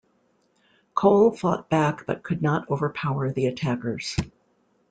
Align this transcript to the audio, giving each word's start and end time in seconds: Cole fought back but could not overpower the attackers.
Cole 0.95 1.29
fought 1.29 1.69
back 1.69 2.07
but 2.07 2.23
could 2.23 2.41
not 2.41 2.67
overpower 2.71 3.31
the 3.31 3.45
attackers. 3.45 4.17